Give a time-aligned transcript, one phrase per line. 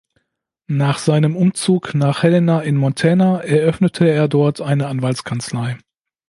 [0.65, 5.77] Nach seinem Umzug nach Helena in Montana eröffnete er dort eine Anwaltskanzlei.